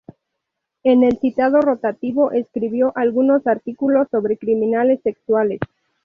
En 0.81 1.03
el 1.03 1.19
citado 1.19 1.61
rotativo 1.61 2.31
escribió 2.31 2.91
algunos 2.95 3.45
artículos 3.45 4.07
sobre 4.09 4.35
criminales 4.39 4.99
sexuales. 5.03 5.59